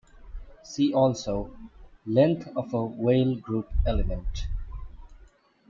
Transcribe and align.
See 0.63 0.91
also: 0.95 1.55
length 2.07 2.47
of 2.55 2.73
a 2.73 2.77
Weyl 2.77 3.39
group 3.39 3.69
element. 3.85 4.47